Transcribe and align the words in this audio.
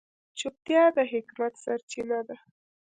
چوپتیا، 0.39 0.83
د 0.95 0.97
حکمت 1.11 1.53
سرچینه 1.63 2.19
ده. 2.27 2.37